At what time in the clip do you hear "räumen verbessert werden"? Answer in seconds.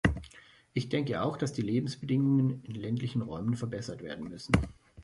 3.21-4.29